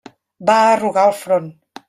[0.49, 1.53] Va arrugar el front.